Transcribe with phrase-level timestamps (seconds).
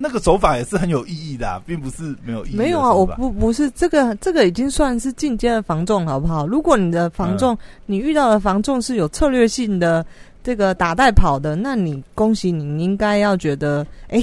[0.00, 6.46] 那个手法也是很有意义的、啊，并不是没有意义的没有啊，我不不是这个，这个已经算是进阶的防重，好不好？
[6.46, 10.06] 如果你的防重，你遇到的防重是有策略性的
[10.44, 14.22] 这个打带跑的，那你恭喜你，你应该要觉得，哎、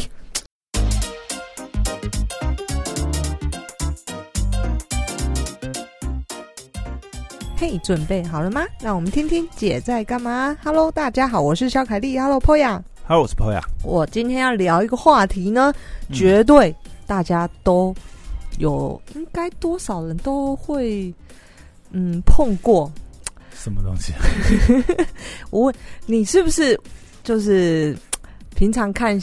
[7.57, 8.63] 嘿，准备好了吗？
[8.79, 10.55] 让我们听听姐在干嘛。
[10.63, 12.17] Hello，大家好，我是肖凯丽。
[12.17, 12.81] Hello，波雅。
[13.07, 13.61] Hello，我是 Poya。
[13.83, 15.71] 我今天要聊一个话题呢，
[16.09, 17.93] 嗯绝对大家都
[18.57, 21.13] 有，应该多少人都会
[21.91, 22.91] 嗯碰过。
[23.53, 24.11] 什么东西？
[25.51, 25.75] 我问
[26.07, 26.75] 你是不是
[27.23, 27.95] 就是
[28.55, 29.19] 平常看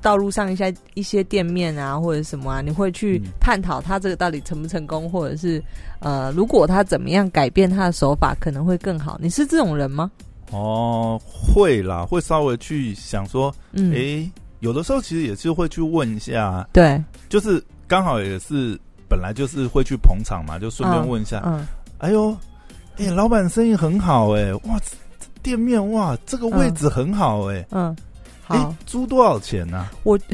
[0.00, 5.60] 道路上一些一些店面啊，或者什么啊，你会去嗯探讨他这个到底成不成功，或者是
[5.98, 9.18] 呃，如果他怎么样改变他的手法，可能会更好。
[9.20, 10.08] 你是这种人吗？
[10.54, 18.78] 哦，会啦，会稍微去想说，嗯，诶，有的时候其实也是会去问一下，对，就是刚好也是
[19.08, 21.66] 本来就是会去捧场嘛，就顺便问一下，嗯，
[21.98, 22.36] 哎呦，
[22.98, 24.78] 哎、老板生意很好哎、哇，
[25.42, 27.94] 店面哇，这个位置很好哎、嗯，
[28.46, 30.18] 哎、好，租多少钱呢、我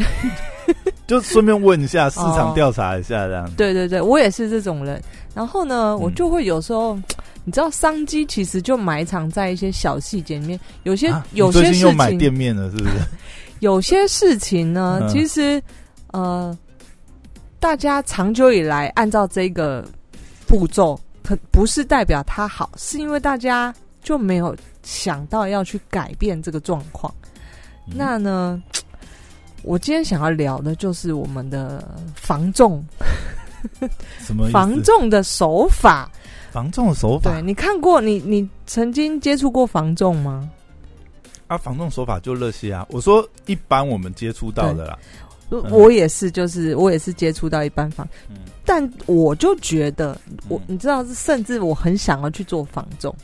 [1.08, 2.52] 就顺便问一下，市场哦。
[2.54, 3.50] 调查一下这样。
[3.56, 5.02] 对对对，我也是这种人。
[5.34, 6.96] 然后呢，我嗯就会有时候，
[7.50, 10.60] 你知道，商机其实就埋藏在一些小细节里面。
[10.84, 12.94] 有些、啊有些事近又买情，店面了，是不是？
[13.58, 15.60] 有些事情呢，嗯其实
[16.12, 16.56] 呃，
[17.58, 19.84] 大家长久以来按照这个
[20.46, 27.12] 步骤，可不是代表它好，是因为大家就没有想到要去改变这个状况。
[27.88, 28.62] 嗯那呢，
[29.64, 31.84] 我今天想要聊的就是我们的
[32.14, 32.80] 防重
[34.24, 34.48] 什么？
[34.50, 36.08] 防重的手法。
[36.50, 37.32] 防重的手法。
[37.32, 40.48] 对你看过你你曾经接触过防重吗？
[41.46, 42.86] 啊，防重手法就那些啊。
[42.90, 44.98] 我说一般我们接触到的啦，
[45.48, 53.14] 我我也是，就是我也是接触到一般防，嗯但我就觉得我嗯你知道，甚至我很想要去做房仲。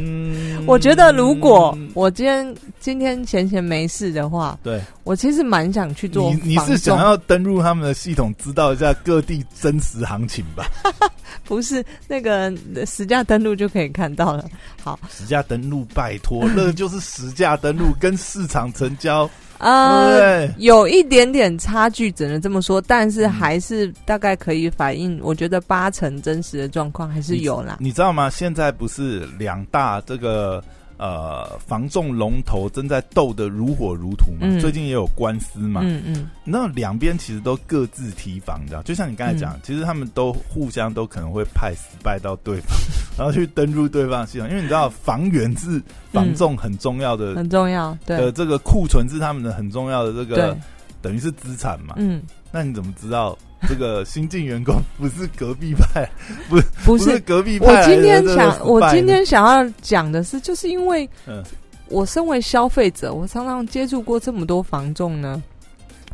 [0.00, 10.66] 嗯 我觉得如果我今天今天闲闲没事的话，对我其实蛮想去做你你是想，要登入他们的系统，知道一下各地真实行情吧？
[11.44, 12.52] 不是那个
[12.86, 14.44] 实价登录就可以看到了。
[14.82, 27.78] 好，实价登录，拜托，那就是实价登录跟市场成交，呃，有一点点差距，只能这么说，但是嗯还是大概可以反映，我觉得八成真实的状况还是有啦。
[27.80, 28.28] 你知道吗？
[28.30, 30.62] 现在不是两大这个
[30.98, 34.38] 呃防重龙头正在斗得如火如荼嘛？
[34.42, 35.80] 嗯最近也有官司嘛？
[35.84, 38.82] 嗯嗯你知道两边其实都各自提防，你知道？
[38.82, 42.76] 就像你刚才讲，嗯其实他们都互相都可能会派失败到对方，
[43.18, 47.34] 然后去登入对方系统，因为你知道房源是防重很重要的。
[47.34, 50.56] 很重要，对的这个库存是他们的很重要的这个，
[51.02, 51.94] 等于是资产嘛？
[51.98, 53.36] 嗯，那你怎么知道
[53.68, 56.08] 这个新进员工 不是隔壁派，
[56.48, 57.18] 不不是。
[57.20, 61.42] 隔壁派我今天想，我今天想要讲的是，就是因为嗯
[61.88, 65.42] 我身为消费者，我常常接触过这么多房仲呢，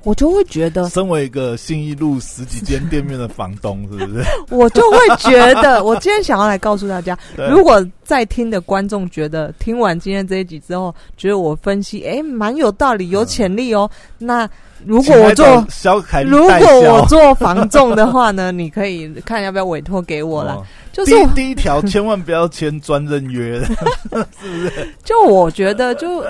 [0.05, 4.25] 我就会觉得，身为一个信义路十几间店面的房东，是不是？
[4.51, 5.31] 我就会觉
[5.63, 7.17] 得， 我今天想要来告诉大家，
[7.51, 14.49] 如果在听的观众觉得听完今天这一集之后，觉得我分析哎蛮有道理、有潜力哦，那
[14.85, 20.55] 如果我做小凯如果我做房仲的话呢， 你可以看要不要委托给我啦。
[20.55, 20.67] 哦。
[20.93, 23.65] 就是第一条，千万不要签专任约。
[23.65, 23.75] 是
[24.11, 26.23] 不是，就我觉得就，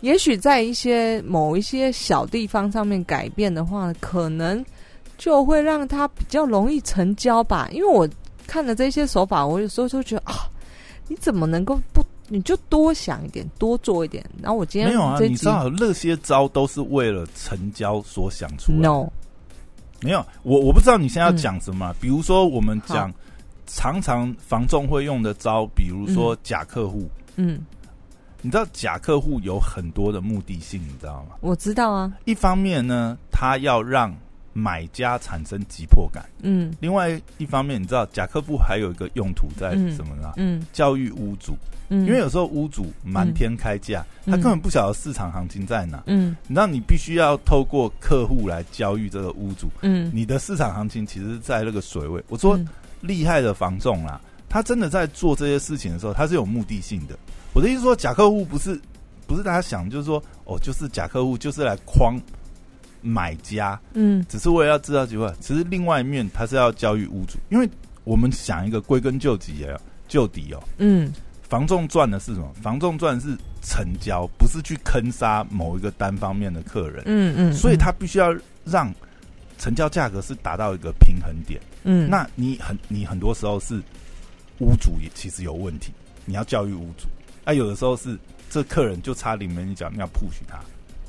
[0.00, 4.64] 也许在一些某一些小地方上面改变的话，可能
[5.18, 7.68] 就会让他比较容易成交吧。
[7.72, 8.08] 因为我
[8.46, 10.48] 看了这些手法，我有时候就觉得啊，
[11.08, 12.02] 你怎么能够不？
[12.32, 14.24] 你就多想一点，多做一点。
[14.40, 15.18] 然后我今天没有啊？
[15.20, 19.08] 你知道那些招都是为了成交所想出 no，
[20.00, 21.92] 没有，我我不知道你现在要嗯讲什么。
[22.00, 23.12] 比如说，我们讲
[23.66, 27.10] 常常房仲会用的招，比如说假客户。
[27.34, 27.60] 嗯，
[28.42, 31.36] 你知道假客户有很多的目的性，你知道吗？
[31.40, 34.14] 我知道啊，一方面呢，他要让
[34.52, 40.32] 买家产生急迫感；嗯另外一方面，你知道假客户还有一个用途在嗯什么呢？
[40.36, 41.56] 嗯教育屋主，
[41.88, 46.02] 嗯，因为有时候屋主瞒天开价，嗯他根本不晓得市场行情在哪。
[46.06, 52.22] 嗯你知道，你必须要透过客户来教育这个屋主，嗯，你的市场行情其实在那个水位。
[52.28, 52.68] 我说嗯
[53.00, 57.16] 厉害的房仲啦，他真的在做这些事情的时候，他是有目的性的。
[57.52, 58.80] 我的意思说，假客户不是
[59.26, 62.20] 不是大家想，就是说哦，就是假客户就是来框
[63.00, 65.32] 买家，嗯只是为了要知道机会。
[65.40, 67.68] 其实另外一面，他是要教育屋主，因为
[68.04, 71.12] 我们想一个归根究底啊，就底哦，嗯
[71.48, 72.48] 房仲赚的是什么？
[72.62, 77.02] 房仲赚的是成交，不是去坑杀某一个单方面的客人。
[77.06, 78.32] 嗯嗯，所以他必须要
[78.64, 78.94] 让
[79.58, 81.60] 成交价格是达到一个平衡点。
[81.82, 83.82] 嗯，那你很你很多时候是
[84.60, 85.92] 屋主也其实有问题，
[86.24, 87.08] 你要教育屋主。
[87.50, 88.16] 啊，有的时候是
[88.48, 90.58] 这客人就差临门一脚，你要 push 他。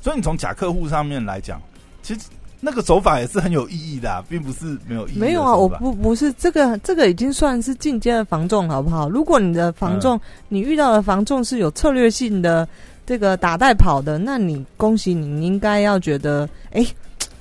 [0.00, 1.62] 所以你从假客户上面来讲，
[2.02, 2.20] 其实
[2.60, 5.18] 那个手法也是很有意义的、啊，并不是没有意义。
[5.18, 9.08] 没有啊，我不不是这个，这个已经算是进阶的防重，好不好？
[9.08, 12.68] 如果你的防重，你遇到的防重是有策略性的，
[13.06, 16.84] 这个打带跑的，那你恭喜你，你应该要觉得，哎，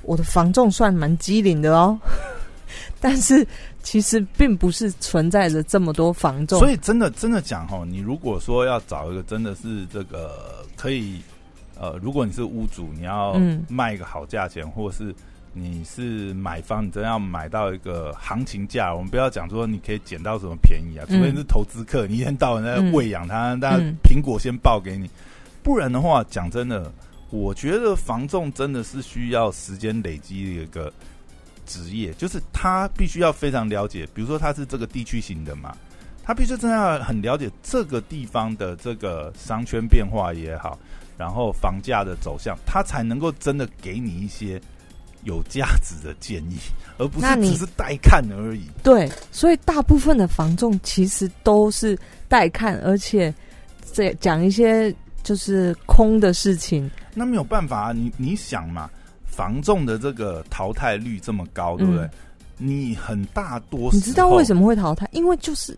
[0.03, 1.99] 我的防重算蛮机灵的哦。
[3.01, 3.45] 但是
[3.83, 11.19] 其实并不是存在着这么多防重，所以真的真的讲哈，你如果说要找一个真的是这个可以，
[11.79, 13.65] 呃，如果你是屋主，你要嗯。
[13.67, 15.13] 卖一个好价钱，或者是
[15.53, 22.91] 你是买方，你真的要买到一个行情价，我们不要讲说你可以捡到什么便宜啊，除嗯非你是投资客，你一天到晚在嗯。
[22.93, 25.09] 喂养它，大家嗯苹果先报给你，
[25.63, 26.91] 不然的话，讲真的，
[27.31, 30.91] 我觉得房仲真的是需要时间累积的一个
[31.71, 35.73] 职业，就是他必须要非常了解，比如说他是这个地区型的嘛，
[36.21, 40.77] 他必须真的要很了解这个地方的这个商圈变化也好，
[41.17, 44.61] 然后房价的走向，他才能够真的给你一些
[45.23, 46.57] 有价值的建议，
[46.99, 48.63] 而不是只是带看而已。
[48.83, 51.97] 对，所以大部分的房仲其实都是
[52.27, 53.33] 带看，而且
[53.93, 56.89] 这讲一些就是空的事情。
[57.13, 58.89] 那没有办法啊，你你想嘛，
[59.31, 62.03] 房仲的这个淘汰率这么高，对不对？
[62.03, 62.09] 嗯
[62.63, 64.67] 你很大多，你知道为什么？
[64.67, 65.09] 会淘汰？
[65.13, 65.75] 因为就是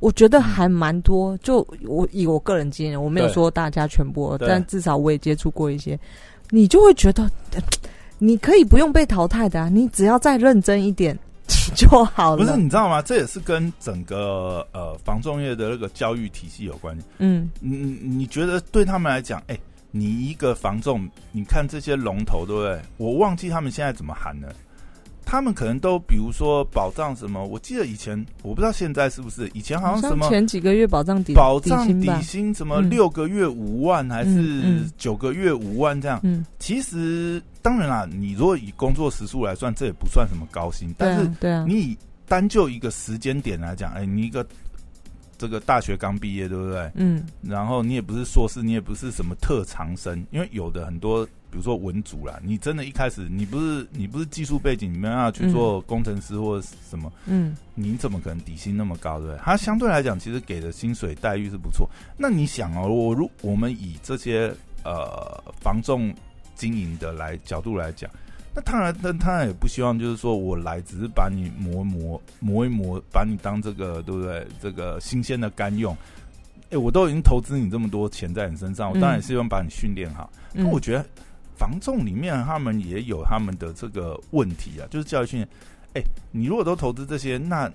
[0.00, 5.96] 我觉得还蛮多，就我以我个人经验，我没有说大家全部，但至少我也接触过一些，
[6.48, 7.22] 你就会觉得
[7.54, 7.62] 呃
[8.18, 11.16] 你可以不用被淘汰的啊，你只要再认真一点
[11.76, 12.56] 就好了不是。
[12.56, 13.00] 你知道吗？
[13.00, 17.04] 这也是跟整个呃防重业的那个教育体系有关系。
[17.18, 19.56] 嗯你你你觉得对他们来讲，哎、
[19.90, 22.80] 你一个房仲，你看这些龙头，对不对？
[22.96, 24.52] 我忘记他们现在怎么喊了。
[25.22, 36.18] 他们可能都比如说保障什么，我记得以前我不知道现在是不是，以前好像什么前几个月保障底保障底底薪什么嗯六个月五万还嗯是嗯九个月五万这样。
[36.24, 44.44] 嗯，其实当然啦，你如果以工作时数来算，这也不算什么高薪，对但是啊对啊，你以单就一个时间点来讲，哎、你一个
[45.40, 46.92] 这个大学刚毕业，对不对？
[46.96, 59.40] 嗯然后你也不是硕士，你也不是什么特长生，因为有的很多，比如说文组啦，你真的一开始你不是你不是技术背景，你没办法去做工程师或什么，嗯你怎么可能底薪那么高，对不对？
[59.42, 61.88] 他相对来讲，其实给的薪水待遇是不错。
[62.18, 64.54] 那你想哦，我如我们以这些
[64.84, 66.14] 呃防重
[66.54, 68.10] 经营的来角度来讲，
[68.54, 74.46] 那当然，那当然也不希望就是说我来只是把你磨一磨磨一磨，把你当这个对不对？
[74.60, 75.96] 这个新鲜的干用。
[76.70, 80.30] 哎、我都已经投资你这么多钱在你身上，我当然也希望把你训练好。
[80.52, 81.04] 那、嗯，我觉得
[81.56, 85.48] 防重里面他们也有他们的这个问题啊，就是教育训练。
[85.94, 87.68] 哎、你如果都投资这些，那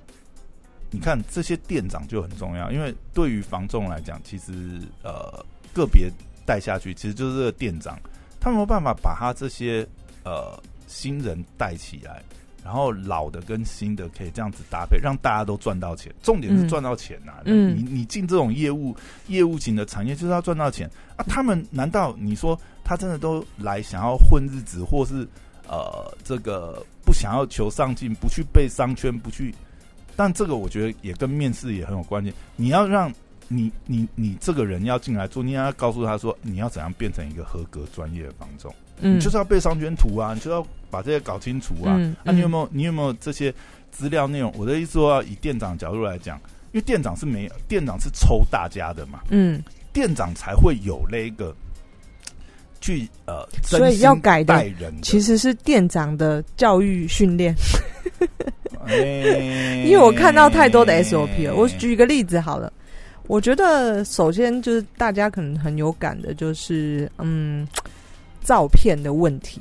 [0.92, 6.10] 你看这些店长就很重要，因为对于防重来讲，其实呃个别
[6.46, 8.00] 带下去，其实就是这个店长，
[8.40, 9.86] 他没有办法把他这些
[10.26, 12.22] 呃新人带起来。
[12.64, 16.12] 然后老的跟新的可以这样子搭配，让大家都赚到钱。
[16.24, 21.24] 重点是嗯赚到钱呐、嗯你你进这种业务业务型的产业，就是要赚到钱啊。
[21.28, 25.28] 他们难道你说他真的都来想要混日子，或是
[25.68, 29.54] 呃这个不想要求上进，不去被商圈，不去？
[30.16, 32.34] 但这个我觉得也跟面试也很有关系。
[32.56, 33.14] 你要让
[33.48, 38.74] 你你你这个人要进来做，你要告诉他说你要怎样变成一个合格专业的房仲。
[39.02, 41.96] 嗯你就是要背商圈图啊，你就要把这些搞清楚啊。
[41.98, 43.54] 嗯啊，你有嗯没有你有没有这些
[43.92, 44.54] 资料内容？
[44.58, 46.38] 我的意思说，要以店长角度来讲，
[46.72, 51.56] 因为店长是没有，店长是抽大家的嘛，嗯，店长才会有那个
[52.82, 54.94] 去呃，所以要改的带人。
[55.02, 57.56] 其实是店长的教育训练。
[58.88, 61.56] 哎因为我看到太多的 SOP 了。
[61.56, 62.72] 我举一个例子好了，
[63.28, 67.68] 我觉得首先就是大家可能很有感的，就是嗯，
[68.46, 69.60] 照片的问题。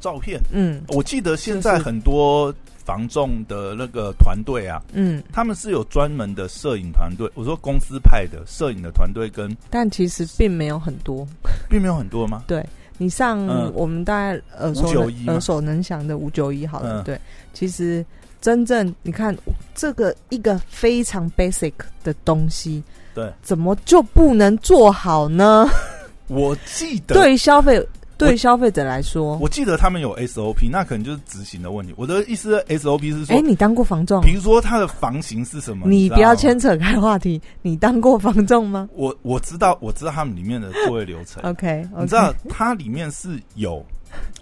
[0.00, 2.52] 照片，嗯我记得现在很多
[2.84, 7.30] 房仲的那个团队啊，嗯，他们是有专门的摄影团队。
[7.34, 11.26] 我说公司派的摄影的团队，跟但其实并没有很多。
[11.68, 12.44] 并没有很多吗？
[12.48, 12.64] 对
[12.98, 17.20] 你上嗯我们大概耳熟591吗能耳熟能详的五九一好了，嗯对，
[17.52, 18.04] 其实
[18.40, 19.36] 真正你看
[19.74, 21.72] 这个一个非常 basic
[22.02, 22.82] 的东西，
[23.14, 25.68] 对，怎么就不能做好呢？
[26.30, 27.84] 我记得对于消费
[28.16, 31.94] 对消费者来说，我记得他们有 SOP，那可能就是执行的问题。
[31.96, 34.20] 我的意思，SOP 是说，哎，你当过房仲？
[34.20, 35.88] 比如说它的房型是什么？
[35.88, 37.40] 你不要牵扯开话题。
[37.62, 38.88] 你当过房仲吗？
[38.92, 41.42] 我我知道，我知道他们里面的作业流程。
[41.50, 43.82] OK，你知道它里面是有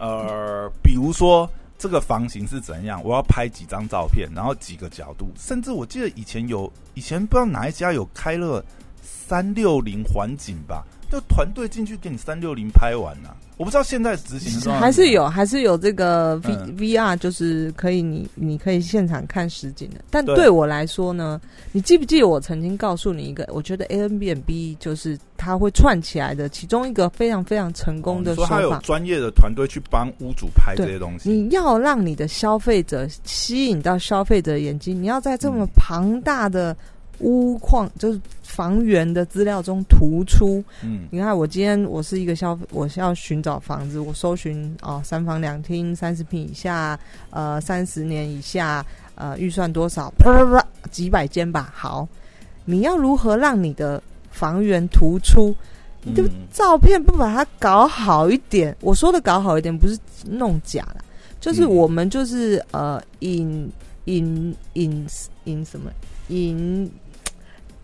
[0.00, 8.64] 呃，比如说这个房型是怎样，我要拍几张照片，然后几个角度，甚至我记得以前有以前不知道哪一家有开了
[9.00, 10.84] 三六零环景吧。
[11.10, 20.04] 就团队进去给你三六零拍完了，我不知道现在执行的还是有，还是有这个 V V R，就是可以你你可以现场看实景的。
[20.10, 21.40] 但对我来说呢，
[21.72, 28.60] 你记不记得我曾经告诉你一个，我觉得 A N B N B 就是它会串起来的其中一个非常非常成功的说法。
[28.60, 31.30] 有专业的团队去帮屋主拍这些东西。
[31.30, 36.76] 你要让你的消费者吸引到消费者的眼睛，你要在这么庞大的。
[37.20, 40.62] 屋况就是房源的资料中突出。
[40.82, 46.98] 嗯，你看我今天我是一个消费，我是要寻找房子，我搜寻哦三房两厅三十平以下，
[47.30, 48.84] 呃三十年以下，
[49.14, 50.10] 呃预算多少？
[50.18, 51.72] 啪啪啪几百间吧。
[51.74, 52.08] 好，
[52.64, 55.54] 你要如何让你的房源突出？
[56.04, 56.22] 你就
[56.52, 58.74] 照片不把它搞好一点。
[58.80, 61.04] 我说的搞好一点，不是弄假的，
[61.40, 63.70] 就是我们就是呃引
[64.04, 65.06] 引引
[65.44, 65.90] 引什么
[66.28, 66.90] 隐。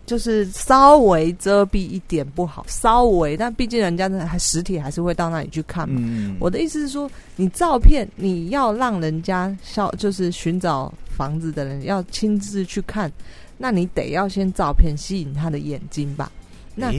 [0.05, 6.35] 就是稍微遮蔽一点不好，稍微，但毕竟人家还实体还是会到那里去看嘛。
[6.39, 13.11] 我的意思是说，你照片你要让人家消，就是寻找房子的人要亲自去看，
[13.57, 16.31] 那你得要先照片吸引他的眼睛吧。
[16.75, 16.93] 那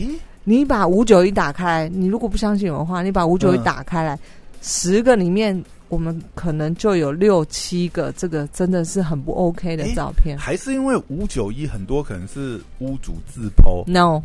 [0.45, 4.19] 你把五九一打开，你如果不相信我的话，你把五九一打开来，
[4.63, 5.65] 十个里面。
[5.89, 10.37] 我们可能就有六七个，这个真的是很不 OK 的照片。
[10.37, 14.23] 还是因为五九一很多可能是屋主自剖？No，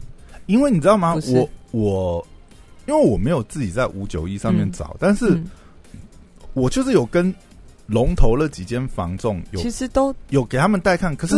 [0.47, 1.15] 因为你知道吗？
[1.27, 2.27] 我我
[2.87, 5.39] 因为我没有自己在五九一上面找，但是
[6.53, 7.33] 我就是有跟
[7.85, 11.15] 龙头那几间房仲有，其实都有给他们带看。
[11.15, 11.35] 可是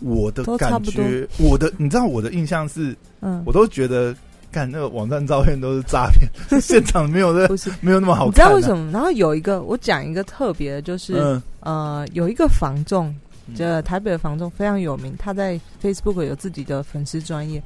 [0.00, 4.14] 我的感觉，我的你知道我的印象是，嗯，我都觉得。
[4.54, 6.30] 看那个网站照片都是诈骗，
[6.62, 8.28] 现场没有的，不是没有那么好看。
[8.30, 8.92] 你知道为什么？
[8.92, 13.12] 然后有一个，我讲一个特别的，就是呃，有一个房仲，
[13.56, 17.60] 这台北的房仲非常有名，他在 Facebook 有自己的粉丝专业，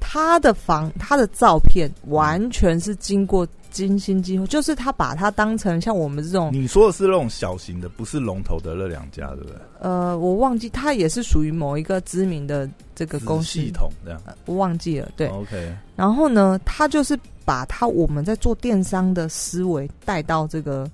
[0.00, 3.46] 他的房他的照片完全是经过。
[3.74, 6.50] 精心计划，就是他把它当成像我们这种。
[6.52, 9.56] 你说的是那种小型的，不是龙头的那两家，对不对？
[9.80, 14.20] 呃，我忘记，它也是属于某一个知名的这个公司系统这样。
[14.46, 15.26] 我忘记了，对。
[15.26, 15.76] OK。
[15.96, 20.88] 然后呢，他就是把他我们在做电商的思维带到这个。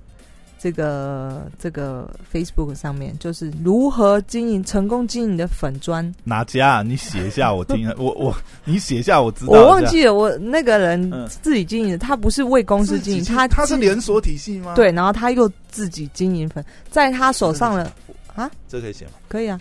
[0.63, 6.83] 这个这个 Facebook 上面就是如何经营成功经营的粉砖哪家？
[6.83, 8.37] 你写一下我听， 我我
[8.67, 9.53] 你写一下我知道。
[9.53, 14.75] 我忘记了，我那个人自己经营，他不是为公司经营，他他是连锁体系吗？
[14.75, 17.91] 对，然后他又自己经营粉，在他手上了
[18.35, 18.51] 啊？
[18.69, 19.13] 这可以写吗？
[19.29, 19.59] 可以啊，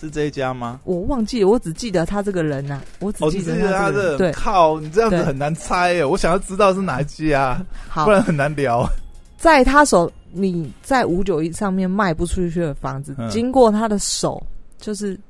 [0.00, 0.80] 是这一家吗？
[0.82, 4.18] 我忘记，我只记得他这个人呐，我只记得他的。
[4.18, 6.04] 对，靠，你这样子很难猜耶。
[6.04, 7.64] 我想要知道是哪一家，
[8.04, 8.84] 不然很难聊。
[9.44, 14.42] 在他手，你在五九一上面卖不出去的房子，经过他的手，
[14.78, 15.20] 就是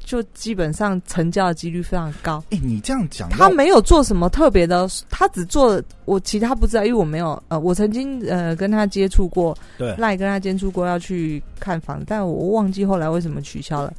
[0.00, 2.42] 就基本上成交的几率非常高。
[2.50, 13.94] 哎，你这样讲，他没有做什么特别的，他只做我其他不知道，因为我没有呃，我曾经呃跟他接触过，对，赖跟他接触过要去看房，但我忘记后来为什么取消了。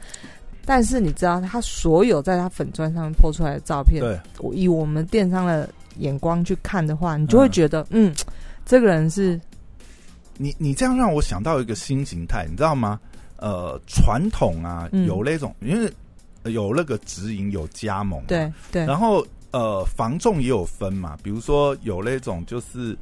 [0.65, 8.13] 但是你知道，他所有在他粉砖上面抛出来的照片，对，我以我们电商的眼光去看的话，你就会觉得，嗯，
[8.65, 9.39] 这个人是。
[10.41, 12.99] 你你这样让我想到一个新形态，你知道吗？
[13.37, 15.91] 呃，传统啊，有那种因为
[16.51, 18.83] 有那个直营有加盟，对对。
[18.85, 22.97] 然后呃，房仲也有分嘛，比如说有那种就是，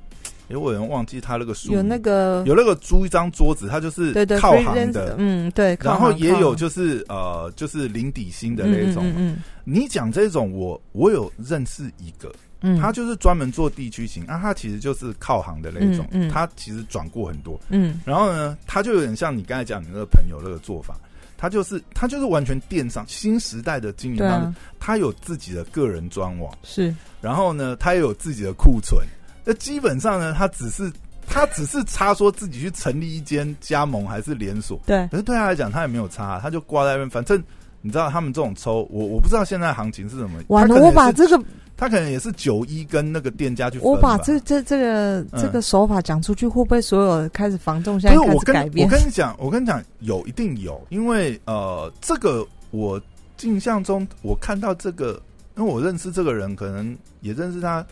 [0.50, 5.77] 哎，我有人忘记他那个书，有那个有那个租一张桌子，他就是靠行的，嗯对。
[5.81, 9.03] 然后也有就是呃，就是零底薪的那种。
[9.15, 12.29] 嗯，你讲这种，我我有认识一个。
[12.61, 20.97] 嗯，他就是专门做地区型啊，他其实就是靠行的那种，嗯他其实转过很多，嗯，然后呢，他就有点像你刚才讲你那个朋友那个做法，
[21.37, 26.53] 他就是他就是完全电商新时代的经营方式，他有自己的个人专网。
[26.63, 29.01] 是，然后呢，他也有自己的库存，
[29.45, 30.91] 那基本上呢，他只是
[31.25, 37.41] 他只是差说自己去成立一间加盟还是连锁，对，可是对他来讲他也没有差，他就挂在那边，反正
[37.81, 41.39] 你知道他们这种抽，我我不知道现在行情是什么，完了，我把这个。
[41.77, 43.79] 他可能也是九一跟那个店家去。
[43.79, 48.86] 我把这这这个这个手法讲出去，会不会所有开始防重现在开始改变？
[48.86, 53.01] 我跟你讲，我跟你讲，有一定有，因为呃，这个我
[53.43, 55.21] 印象中我看到这个，
[55.55, 57.86] 因为我认识这个人，可能也认识他。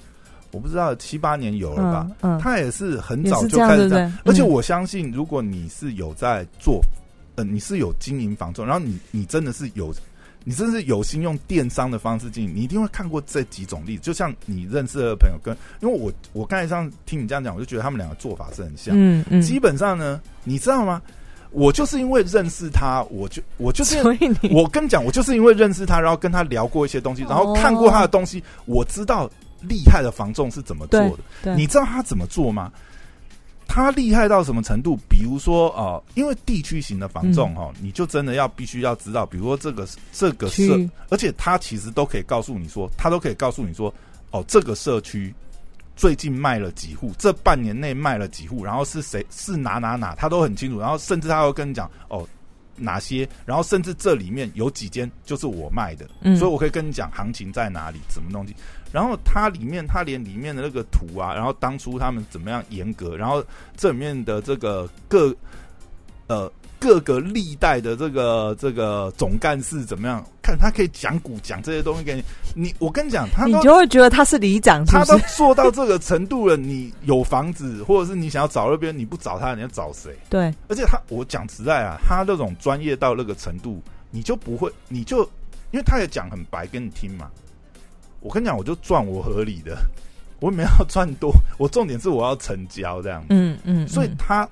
[0.51, 4.32] 我不知道七八年有了吧，嗯，他也是很早就开始这样，对？
[4.32, 6.82] 而且嗯我相信，如果你是有在做，
[7.38, 9.94] 呃，你是有经营房仲，然后你你真的是有，
[10.44, 14.01] 你真的是有心用电商的方式经营，你一定会看过这几种例子。
[14.01, 18.96] 就像你认识的朋友跟，因为我我刚才上听你这样讲，我就觉得他们两个做法是很像。
[18.98, 21.00] 嗯嗯，基本上呢，你知道吗？
[21.51, 29.29] 我就是因为认识他，我就我就是所以你我跟你讲，我就是因为认识他，然后跟他聊过一些东西，然后看过他的东西，我知道
[29.62, 31.17] 厉害的房仲是怎么做的。
[31.44, 32.72] 对你知道他怎么做吗？
[33.67, 34.97] 他厉害到什么程度？
[35.07, 43.93] 比如说，呃，因为地区型的房仲哈、你就真的要必须要知道，比如说这个这个社，而且他其实都可以告诉你说，他都可以告诉你说，
[44.31, 45.33] 哦，这个社区
[45.95, 52.27] 最近卖了几户，这半年内卖了几户，然后是谁是哪哪哪，他都很清楚，然后甚至他会跟你讲哦
[52.77, 58.55] 哪些，然后甚至这里面有几间就是我卖的，嗯所以我可以跟你讲行情在哪里，什么东西。
[58.91, 63.43] 然后它里面，它连里面的那个图啊，然后当初他们怎么样严格，然后
[63.75, 65.36] 这里面的这个各
[66.27, 75.17] 呃各个历代的这个这个总干事怎么样，看他可以讲股讲这些东西给你，你我跟你讲，他你就会觉得他是里长，是他都？
[75.36, 80.15] 做到这个程度了，你有房子，或者是你想要找那边，你不找他，你要找谁？
[80.29, 83.81] 对，而且他，我讲实在啊，他那种专业到那个程度，
[84.12, 85.24] 你就不会，你就
[85.72, 87.29] 因为他也讲很白跟你听嘛。
[88.19, 89.77] 我跟你讲，我就赚我合理的，
[90.39, 93.24] 我也没有赚多，我重点是我要成交这样。
[93.29, 94.48] 嗯嗯，嗯所以他，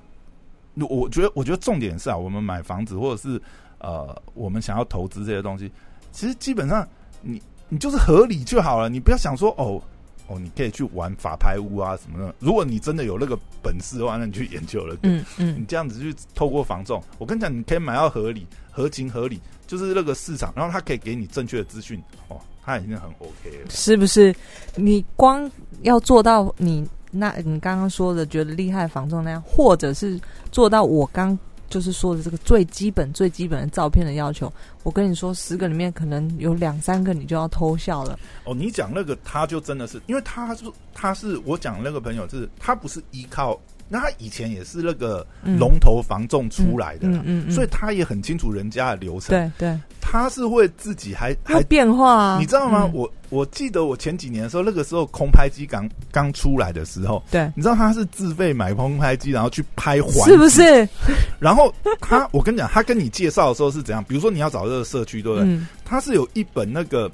[0.84, 3.40] 我觉得，我觉得重点是啊，我们买房子或者是
[3.78, 5.70] 呃，我们想要投资这些东西，
[6.12, 6.86] 其实基本上
[7.22, 9.80] 你你就是合理就好了，你不要想说哦
[10.28, 12.34] 哦，你可以去玩法拍屋啊什么的。
[12.40, 14.96] 如果你真的有那个本事的话，那你去研究了。
[15.02, 23.70] 嗯嗯你嗯这样子去透过房仲，我跟你讲，你可以买到合理、合情合理，就是那个市场，然后他可以给你正确的资讯，哦，他已经很 OK 了。
[23.70, 24.34] 是不是？
[24.74, 25.48] 你光
[25.82, 26.84] 要做到你
[27.18, 30.20] 那你刚刚说的觉得厉害的房仲那样，或者是
[30.52, 34.52] 做到我刚就是说的这个最基本最基本的照片的要求，
[34.84, 38.16] 我跟你说，十个里面可能有两三个你就要偷笑了。
[38.44, 43.58] 哦，你讲那个，他就真的是，因为他是他是我讲那个朋友，就是他不是依靠，
[43.88, 51.62] 那他以前也是那个嗯龙头房仲出来的啦，嗯嗯嗯所以他也很清楚人家的流程，对对，他是会自己还还。
[51.64, 52.82] 变化啊，你知道吗？
[52.84, 60.48] 嗯我我记得我前几年的时候，那个时候空拍机刚刚出来的时候，对，你知道他是自费买空拍机，然后去拍环，是不？
[60.48, 60.88] 是？
[61.40, 64.02] 然后他，我跟你讲，他跟你介绍的时候是怎样？
[64.04, 65.44] 比如说你要找这个社区，对不对？
[65.48, 67.10] 嗯，他是有一本那个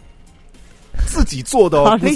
[1.07, 2.09] 自己做的哦，不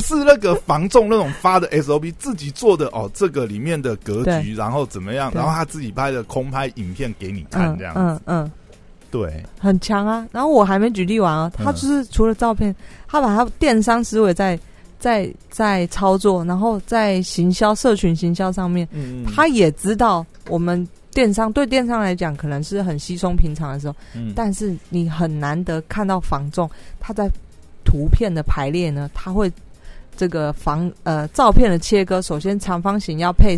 [0.00, 8.50] 是那个防重那种发的 SOP，自己做的哦，这个里面的格局，然后怎么样，然后他自己拍的空拍影片给你看，嗯这样、嗯嗯，
[9.10, 10.26] 对，很强啊。
[10.32, 12.74] 然后我还没举例完啊，他嗯就是除了照片，
[13.06, 14.58] 他把他电商思维在
[14.98, 19.24] 在在操作，然后在行销、社群行销上面，嗯。
[19.26, 24.32] 他也知道我们电商对电商来讲可能是很稀松平常的时候，嗯。
[24.34, 26.68] 但是你很难得看到房仲
[27.00, 27.30] 他在
[27.88, 29.50] 图片的排列呢，它会
[30.14, 33.56] 这个房呃照片的切割，首先长方形要配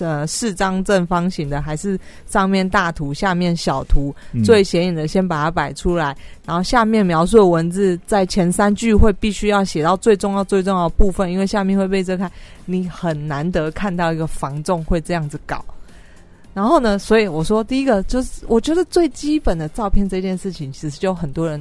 [0.00, 12.30] 呃四张正方形的，还是上面大图下面小图，嗯最显眼的先把它摆出来，然后下面描述的文字在前三句会必须要写到最重要最重要的部分，因为下面会被遮开。
[12.66, 15.64] 你很难得看到一个房仲会这样子搞。
[16.54, 21.60] 然后呢，所以我说第一个就是，我觉得最基本的照片这件事情，其实就很多人，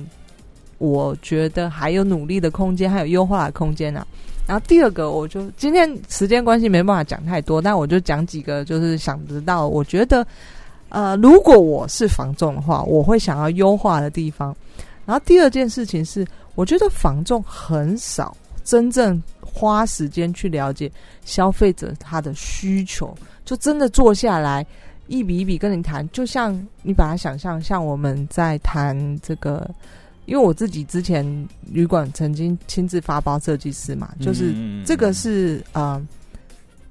[0.78, 4.06] 我觉得还有努力的空间，还有优化的空间啊。
[4.46, 10.28] 然后第二个，我就今天时间关系没办法讲太多，但我就讲几个，就是想得到，我觉得
[10.90, 14.54] 呃，如果我是房仲的话，我会想要优化的地方。
[15.06, 20.92] 然后第二件事情是，我觉得房仲很少真正花时间去了解
[21.24, 24.66] 消费者他的需求，就真的坐下来
[25.08, 29.66] 一笔一笔跟你谈，就像你把它想象，像我们在谈这个。
[30.26, 31.26] 因为我自己之前
[31.66, 36.02] 旅馆曾经亲自发包设计师嘛，就是嗯这个是呃，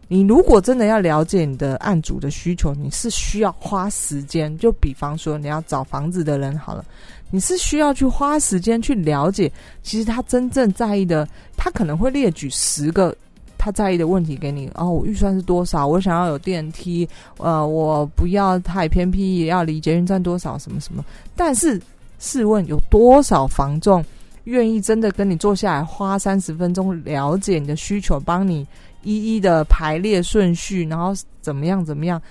[0.09, 4.57] 你如果真的要了解你的案主的需求，你是需要花时间。
[4.59, 6.85] 就比方说，你要找房子的人好了，
[7.31, 9.51] 你是需要去花时间去了解，
[9.83, 13.17] 其实他真正在意的，他可能会列举十个
[13.57, 14.69] 他在意的问题给你。
[14.75, 15.87] 哦，我预算是多少？
[15.87, 21.03] 我想要有电梯，呃，我不要太偏僻，也要离捷运站多少，什么什么。
[21.35, 21.81] 但是
[22.23, 24.03] 试问，有多少房仲
[24.45, 28.65] 愿意真的跟你坐下来，花三十分钟了解你的需求，帮你
[29.03, 32.23] 一一的排列顺序，然后怎么样怎么样？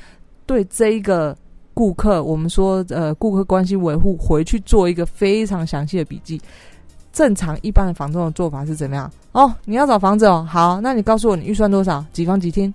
[0.45, 1.37] 对这一个
[1.73, 6.41] 顾客，我们说呃，顾客关系维护，回去做一个非常详细的笔记。
[7.11, 9.11] 正常一般的房仲的做法是怎么样？
[9.33, 12.73] 哦，你要找房子哦，好，那你告诉我你预算多少，几房几厅？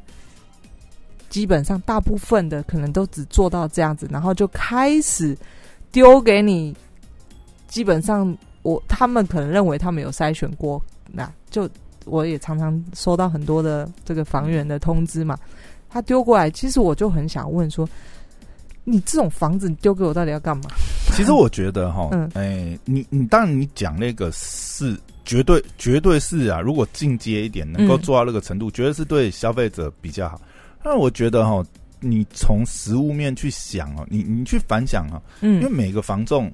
[1.30, 5.34] 基本上大部分的可能都只做到这样子，然后就开始
[5.90, 6.76] 丢给你。
[7.68, 10.80] 基本上，我他们可能认为他们有筛选过，
[11.12, 11.68] 那就
[12.04, 15.38] 我也常常收到很多的这个房源的通知嘛。
[15.88, 17.88] 他丢过来，其实我就很想问说，
[18.84, 20.64] 你这种房子你丢给我到底要干嘛？
[21.12, 30.40] 其实我觉得哈， 嗯，哎，你你当然你讲那个是绝对绝对是啊，如果进阶一点，能够做到那个程度，绝对是对消费者比较好。
[30.84, 31.64] 那我觉得哈，
[32.00, 36.52] 你从实物面去想哦，你你去反想啊，嗯，因为每个房仲，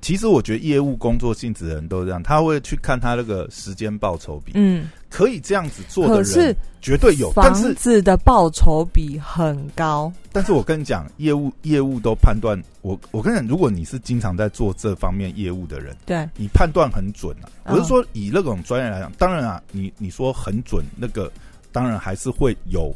[0.00, 10.12] 其实我觉得业务工作性质的人都这样，他会去看他那个时间报酬比，嗯，可以这样子做的人绝对有，房子的报酬比很高。
[10.32, 17.48] 但是我跟你讲，业务业务都判断我，我跟你讲，如果你是经常在做这方面业务的人，对，你判断很准啊。
[17.66, 21.30] 我是说以那种专业来讲，当然啊，你你说很准那个。
[21.72, 22.92] 当然还是会有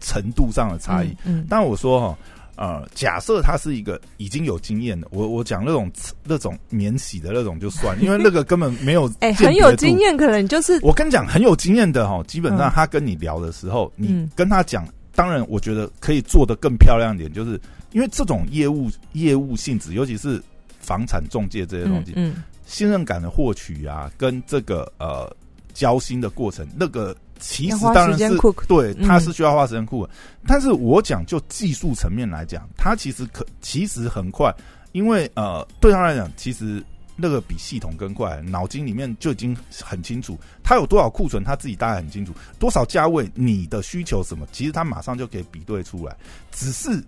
[0.00, 1.16] 程度上的差异。
[1.24, 2.18] 嗯，但我说哈，
[2.56, 5.90] 呃，假设他是一个已经有经验的，我我讲那种
[6.24, 9.10] 那种免洗的那种就算，因为那个根本没有。
[9.20, 17.60] 哎，很有经验，可能就是我跟你讲，很有经验的哈，基本上他跟你聊的时候，你跟他讲，当然我觉得可以做的更漂亮一点，就是
[17.92, 20.42] 因为这种业务业务性质，尤其是
[20.80, 25.30] 房产中介这些东西，嗯，信任感的获取啊，跟这个呃
[25.74, 27.14] 交心的过程，那个。
[27.38, 30.08] 其实当然是对，它是需要花时间库。
[30.46, 34.54] 但是我讲就技术层面来讲，它其实可其实很快，
[34.92, 36.82] 因为呃，对他来讲，其实
[37.14, 46.16] 那个比系统更快，脑筋里面就已经很清楚，他有多少库存，他自己大概很清楚，多少价位，你的需求什么，其实他马上就可以比对出来。
[46.52, 47.02] 只是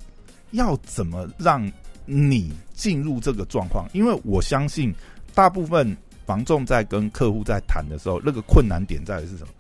[0.53, 1.71] 要怎么让
[2.05, 3.87] 你进入这个状况？
[3.93, 4.95] 因为我相信
[5.35, 9.53] 大部分房仲在跟客户在谈的时候，那个困难点在于是什么？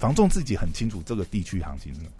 [0.00, 2.12] 房仲自己很清楚这个地区行情是什么，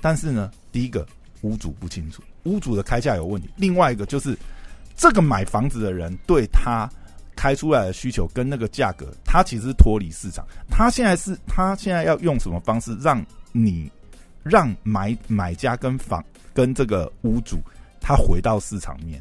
[0.00, 1.06] 但是呢，第一个
[1.42, 4.36] 屋主不清楚，屋主的开价有问题；另外一个就是
[4.96, 6.90] 这个买房子的人对他
[7.36, 10.46] 开出来的需求跟那个价格，他其实脱离市场。
[10.70, 13.22] 他现在是他现在要用什么方式让
[13.52, 13.92] 你
[14.42, 17.58] 让买买家跟房跟这个屋主
[18.00, 19.20] 他回到市场面？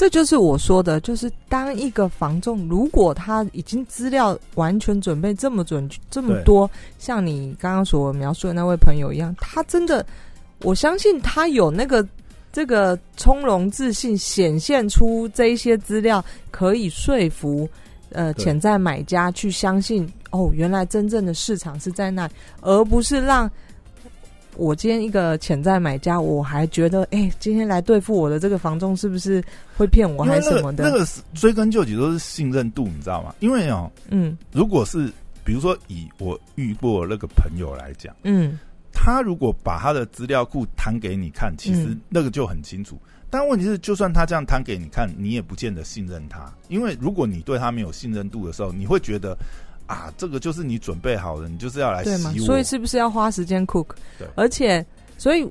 [0.00, 10.02] 这就是我说的，就是当一个房仲，如果他已经资料完全准备这么准这么多，像你刚刚所描述的那位朋友一样，他真的，
[10.62, 12.02] 我相信他有那个
[12.50, 17.68] 这个从容自信，显现出这一些资料，可以说服
[18.10, 22.26] 呃潜在买家去相信哦，原来真正的市场是在那，
[22.62, 23.50] 而不是让。
[24.60, 29.42] 我今天一个潜在买家，我还觉得，哎，今天来对付我的这个房仲是不是
[29.74, 30.84] 会骗我，还是什么的？
[30.84, 33.34] 那个是追根究底都是信任度，你知道吗？
[33.40, 35.10] 因为哦，嗯，如果是
[35.42, 38.58] 比如说以我遇过那个朋友来讲，嗯，
[38.92, 43.00] 他如果把他的资料库摊给你看，其实那个就很清楚。
[43.30, 49.34] 但问题是，就算他这样摊给你看，你也不见得信任他，因为如果你对他没有信任度的时候，你会觉得。
[49.90, 52.46] 啊，这个就是你准备好的，你就是要来洗我。
[52.46, 53.88] 所以是不是要花时间 cook？
[54.16, 54.86] 对，而且，
[55.18, 55.44] 所以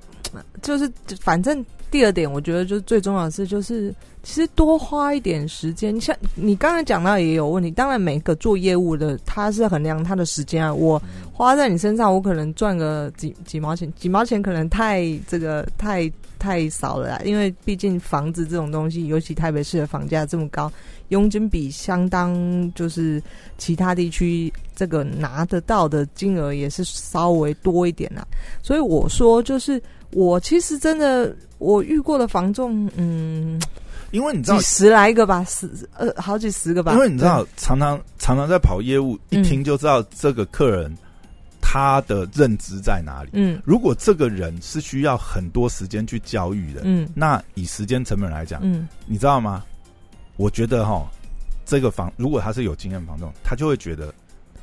[0.62, 5.94] 就是反正第二点，我觉得就是最重要的是，就是其实多花一点时间。
[5.94, 10.74] 你像你刚才讲到也有问题，当然每个做业务的他是衡量他的时间啊。
[10.74, 11.02] 我
[11.34, 20.72] 花在你身上，我可能赚个几几毛钱，几毛钱可能太这个太太少了，啦，因为毕竟房子这种东西，尤其台北市的房价这么高。
[21.10, 23.22] 佣金比相当就是
[23.58, 28.26] 其他地区这个拿得到的金额也是稍微多一点啦，
[28.64, 33.62] 所以我说就是我其实真的我遇过的房仲，嗯，
[34.12, 40.96] 因为你知道十来个吧，十呃好几十个吧，因为你知道常常常常在跑业务，一听就知道这个客人
[41.62, 43.30] 他的认知在哪里。
[43.34, 49.64] 嗯，如果这个人是需要很多时间去教育的，嗯，那以时间成本来讲，嗯，你知道吗？
[50.40, 51.06] 我觉得哈，
[51.66, 54.14] 这个房如果他是有经验房东，他就会觉得，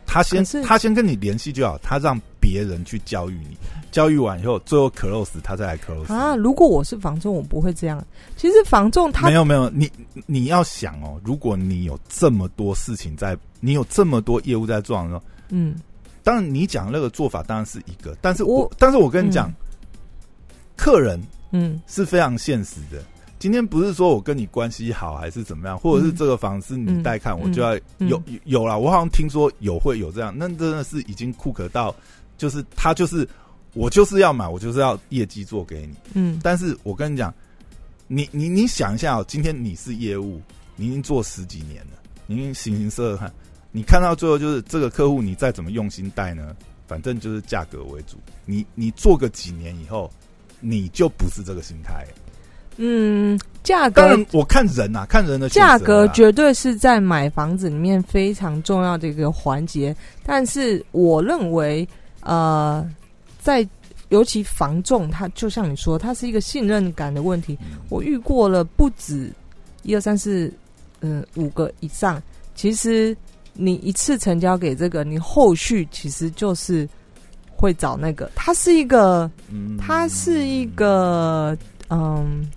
[0.06, 3.58] 他先他先跟你联系就好，他让别人去教育你，
[3.92, 6.34] 教育完以后，最后 close 他再来 close 啊。
[6.34, 8.02] 如果我是房仲，我不会这样。
[8.38, 9.92] 其实房仲他没有没有，你
[10.24, 15.76] 你要想哦，如果你有这么多事情在，你有这么多业务在做的时候，嗯，
[16.22, 19.52] 当然你讲那个做法当然是一个，但是我但是我跟你讲，
[20.74, 23.02] 客人嗯是非常现实的。
[23.38, 28.76] 今天不是说我跟你关系好还是怎么样，或者是这个房子你带看，我就要有有啦。
[28.76, 31.94] 我好像听说有会有这样，那真的是已经酷可到，
[32.38, 33.28] 就是他就是
[33.74, 35.94] 我就是要买，我就是要业绩做给你。
[36.14, 37.32] 嗯，但是我跟你讲，
[38.06, 40.40] 你你你想一下哦，今天你是业务，
[40.74, 43.32] 你已经做十几年了，你已经形形色色看，
[43.70, 48.16] 你看到最后就是这个客户，你再怎么用心带呢，反正就是价格为主。
[48.46, 50.10] 你你做个几年以后，
[50.58, 52.06] 你就不是这个心态。
[52.76, 61.86] 嗯，价格当然我看人呐、看人的价格绝对是在买房子里面非常重要的一个环节，但是我认为，
[62.20, 62.86] 呃，
[63.38, 63.66] 在
[64.10, 67.58] 尤其房仲，它就像你说，它是一个信任感的问题。
[67.62, 69.32] 嗯我遇过了不止
[69.82, 70.52] 一二三四，
[71.00, 72.22] 嗯、五个以上。
[72.54, 73.16] 其实
[73.52, 76.88] 你一次成交给这个，你后续其实就是
[77.50, 78.30] 会找那个。
[78.34, 81.56] 它是一个，嗯它是一个，
[81.88, 82.48] 嗯，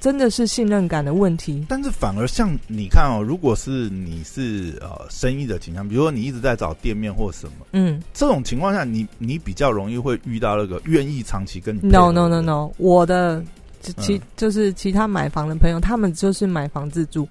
[0.00, 1.64] 真的是信任感的问题。
[1.68, 8.02] 但是反而像你看哦，如果是你是呃生意的倾向，比如说你一直在找店面或什么嗯。
[8.12, 13.42] 这种情况下，你你比较容易会遇到那个愿意长期跟你，no no no no，我的
[13.80, 14.20] 其其嗯。
[14.36, 17.28] 就是其他买房的朋友，他们就是买房自住，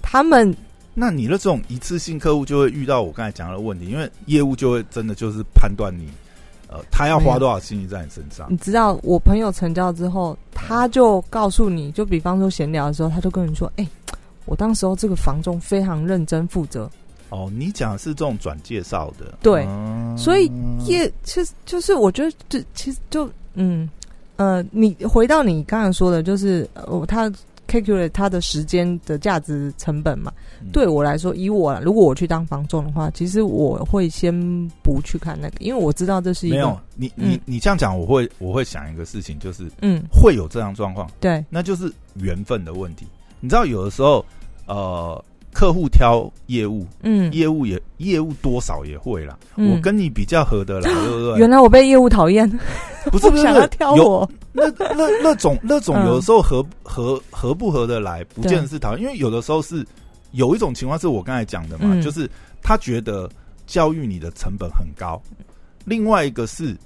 [0.00, 0.54] 他们
[0.94, 6.08] 那你的这种一次性客户就会遇到我刚才讲的问题，因为业务就会真的就是判断你，
[6.70, 8.46] 呃，他要花多少心力在你身上？
[8.50, 8.56] 你。
[8.58, 13.88] 知道，我朋友成交之后，他就告诉你，就比方说闲聊的时候，他就跟你说：“哎、
[14.44, 16.90] 我当时候这个房仲非常认真负责，
[17.30, 20.50] 哦，你讲的是这种转介绍的，对嗯所以
[20.84, 23.88] 也其实就是我觉得这其实就嗯
[24.36, 27.32] 呃，你回到你刚才说的，就是呃，他
[27.68, 30.32] calculate 他的时间的价值成本嘛。
[30.62, 34.34] 嗯对我来说，以我如果我去当房仲的话，其实我会先
[34.82, 43.06] 不去看那个，因为我知道这是一个没有你你嗯你这样讲，我会我会想一个事情，就是嗯会有这样状况，对那就是缘分的问题。
[43.40, 44.24] 你知道，有的时候
[44.66, 49.38] 呃，客户挑业务，嗯业务也业务多少也会啦。
[49.56, 51.38] 嗯我跟你比较合得来，对不对？
[51.38, 52.50] 原来我被业务讨厌，
[53.10, 56.06] 不是不是想要挑有我，那那那种 那种嗯。
[56.06, 59.86] 有的时候合合合不合得来，不见得是讨厌，因为有的时候是
[60.32, 62.02] 有一种情况是我刚才讲的嘛，嗯。
[62.02, 62.28] 就是
[62.62, 63.28] 他觉得
[63.66, 65.20] 教育你的成本很高，
[65.84, 66.76] 另外一个是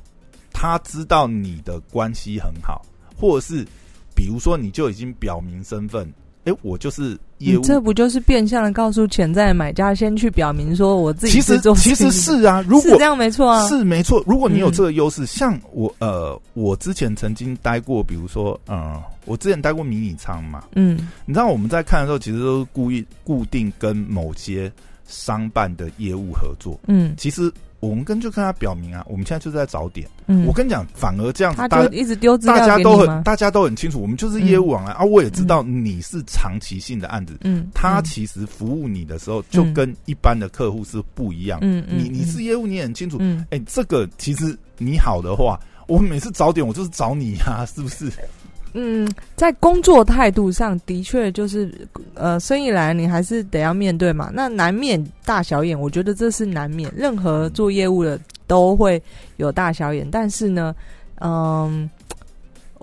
[0.52, 2.84] 他知道你的关系很好，
[3.16, 3.66] 或者是
[4.14, 6.12] 比如说你就已经表明身份，
[6.44, 7.62] 哎、我就是业你务。
[7.62, 14.72] 这不就是变相的告诉潜在的买家，先去表明说我自己其实其实是啊，如果是这样没错啊，是没错，如果你有嗯。
[14.72, 21.08] 这个优势，像我呃，我之前曾经待过，比如说呃，我之前待过迷你仓嘛，嗯。
[21.26, 24.72] 你知道我们在看的时候，其实都是故意固定跟某些
[25.06, 26.78] 商办的业务合作。
[26.86, 27.14] 嗯。
[27.16, 30.08] 其实我们跟就跟他表明啊，我们现在就是在找点。
[30.28, 33.22] 嗯，我跟你讲，反而这样子，他大就一直丢资大料家都很？
[33.24, 35.02] 大家都很清楚，我们就是业务往来、啊。
[35.02, 41.58] 我也知道你是长期性的案子，嗯，嗯他其实服务你的时候就跟一般的客户是不一样。
[41.62, 43.16] 嗯嗯你你是业务，你也很清楚。
[43.18, 48.08] 嗯哎、这个其实你好的话，我每次找点我就是找你呀、是不是？
[48.74, 51.72] 嗯，在工作态度上的确就是
[52.14, 59.02] 呃，生意来你还是得要面对嘛，那难免大小眼，我觉得这是难免，任何做业务的都会
[59.36, 60.74] 有大小眼，但是呢，
[61.20, 61.88] 嗯。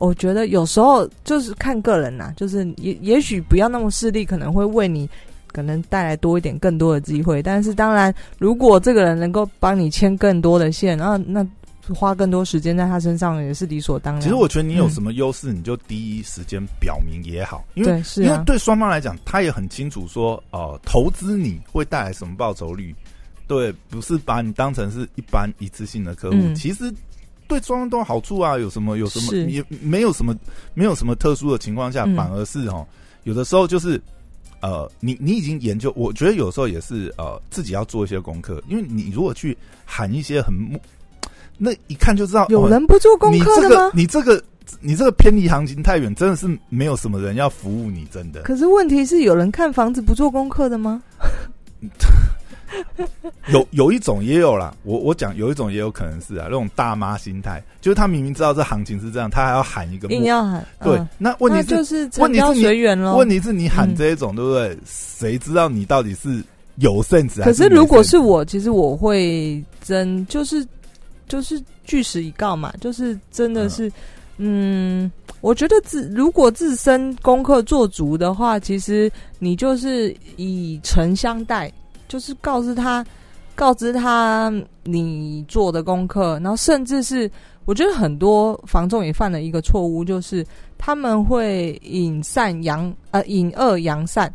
[0.01, 5.09] 我觉得有时候就是看个人呐、就是也也许不要那么势利，可能会为你
[5.51, 7.43] 可能带来多一点更多的机会。
[7.43, 11.45] 但是当然，如果这个人能够帮你牵更多的线，然后那
[11.93, 14.21] 花更多时间在他身上也是理所当然。
[14.21, 22.95] 其实我觉得你有嗯什么优势，你就第一时间表明也好，因为是啊，因为对双方来讲，他也很清楚说，呃，投资你会带来什么报酬率，
[23.47, 26.93] 对，不是把你当成是一般一次性的客户，嗯其实
[27.47, 28.57] 对双方都有好处啊。
[28.57, 30.35] 有什么有什么也没有什么
[30.73, 32.85] 没有什么特殊的情况下，嗯反而是哦，
[33.23, 34.01] 有的时候就是。
[34.61, 40.77] 呃，你你已经研究，我觉得有时候也是呃，自己要做一些功课，因为你如果去喊一些很木，
[41.59, 43.91] 那一看就知道哦有人不做功你这个课的吗？
[43.93, 44.41] 你这个
[44.79, 48.41] 你这个偏离行情太远，真的是没有什么人要服务你，真的。
[48.43, 51.03] 可是问题是，有人看房子不做功课的吗？
[53.47, 63.17] 有有一种也有啦，我我讲有一种也有可能是啊，那种大妈心态，就是他明明知道这行情是这样，他还要喊一个硬要喊，对嗯，那问那题就是是成交问题是你随缘喽。
[63.17, 64.77] 问题是你喊嗯这一种，对不对？
[64.85, 66.43] 谁知道你到底是
[66.75, 70.63] 有 sense 还可是如果是我，其实我会真就是
[71.29, 73.89] 就是据实以告嘛，就是真的是，
[74.35, 81.71] 嗯，我觉得自如果自身功课做足的话，其实你就是以诚相待，
[82.09, 83.05] 就是告知他，
[83.55, 84.51] 告知他
[84.83, 87.29] 你做的功课，然后甚至是
[87.65, 90.45] 我觉得很多房仲也犯了一个错误，就是
[90.77, 94.33] 他们会引善扬呃引恶扬善。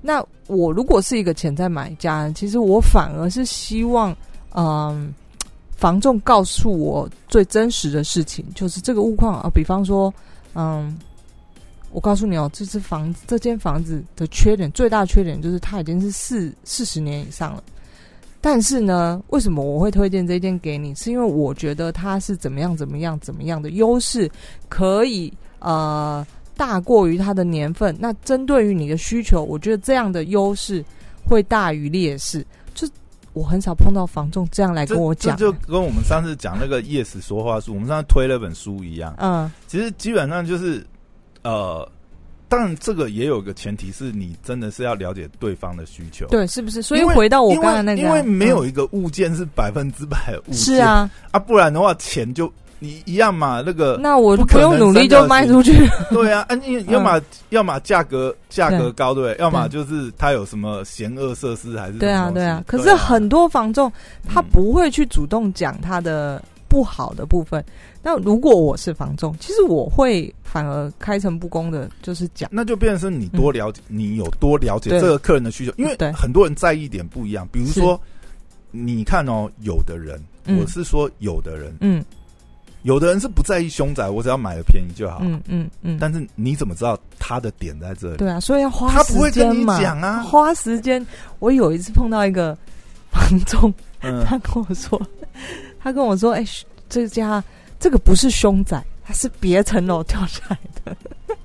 [0.00, 4.16] 那我如果是一个潜在买家，其实我反而是希望，
[4.54, 5.12] 嗯，
[5.76, 10.12] 房仲告诉我最真实的事情，就是这个物况啊，比方说，
[10.54, 10.98] 嗯，
[11.92, 17.62] 我告诉你哦，这只房子这间房子的缺点，最大缺点就是它已经是四四十年以上了。
[18.40, 20.94] 但是呢，为什么我会推荐这件给你？
[20.94, 24.30] 是因为我觉得它是怎么样怎么样怎么样的优势，
[24.68, 27.94] 可以呃大过于它的年份。
[27.98, 30.84] 那针对于你的需求，我觉得这样的优势
[31.26, 32.46] 会大于劣势。
[32.72, 32.88] 就
[33.36, 39.14] 我很少碰到房仲这样来跟我讲，就跟我们上次讲那个 yes 说话术，我们上次推了本书一样。
[39.18, 40.84] 嗯，其实基本上就是
[41.42, 41.86] 呃。
[42.48, 46.80] 当然，这个也有个前提是你真的是要了解对方的需求，对，是不是？
[46.80, 52.46] 所以回到我刚才那个，因为没有一个物件是百分之百物件，是啊，啊，不然的话钱就
[52.78, 53.62] 你一样嘛。
[53.64, 55.72] 那个那我不用努力就卖出去，
[56.10, 62.62] 对啊，啊，你要么要么价格价格高，对，要么就是它有什么险恶设施还是对啊对啊。
[62.66, 63.90] 可是很多房仲
[64.28, 67.64] 他不会去主动讲他的不好的部分。
[68.02, 77.48] 那如果我是房仲，其实我会反而开诚布公的，就是讲，那就变成是你多了解，你有多了解这个客人的需求，因为很多人在意点不一样。
[77.50, 78.00] 比如说，
[78.70, 80.22] 你看哦，有的人，
[80.56, 82.04] 我是说有的人，嗯，
[82.86, 85.98] 有的人是不在意凶宅，我只要买的便宜就好，嗯嗯嗯。
[86.00, 88.16] 但是你怎么知道他的点在这里？
[88.16, 91.04] 对啊，所以要花时间嘛，讲啊，花时间。
[91.40, 92.56] 我有一次碰到一个
[93.10, 93.74] 房仲，
[94.24, 95.00] 他跟我说，
[95.80, 96.44] 他跟我说，哎，
[96.88, 97.42] 这家。
[97.78, 100.96] 这个不是凶宅，它是别层楼 掉下来的。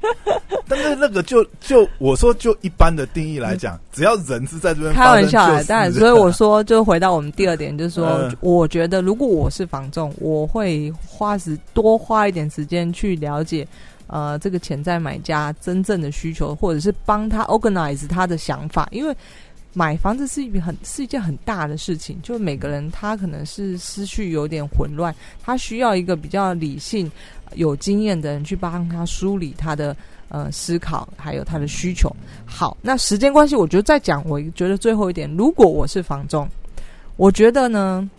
[0.68, 13.68] 但是那个就就我说就一般的定义来讲，只要人是在这边开玩笑，但 所以我说就回到我们第二点，就是说，我觉得如果我是房仲，我会花时多花一点时间去了解
[14.08, 19.16] 呃这个潜在买家真正的需求，或者是帮他 organize 他的想法，因为。
[19.74, 27.10] 买房子是一笔很是一件很大的事情，就每个人他可能是思绪有点混乱，他需要一个比较理性、
[27.56, 29.96] 有经验的人去帮他梳理他的
[30.30, 32.14] 呃思考，还有他的需求。
[32.46, 36.48] 好，那时间关系，我觉得再讲，我觉得最后一点，如果我是房仲，
[37.16, 38.10] 我觉得呢。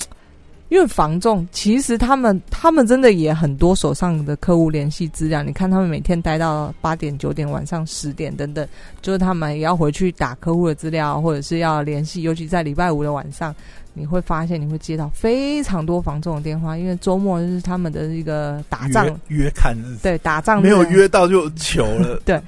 [0.73, 8.67] 因为房仲其实他们他们真的也很多手上的客户联系资料，你看他们每天待到八点九点晚上十点等等，
[9.03, 13.55] 就是他们也要回去打客户的资料，或者是要联系，尤其在礼拜五的晚上，
[13.93, 22.19] 你会发现你会接到非常多房仲的电话，因为周末就是他们的一个打仗约看日，对打仗没有约到就求了。
[22.25, 22.41] 对，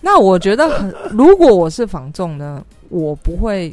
[0.00, 3.72] 那我觉得很， 如果我是房仲呢，我不会。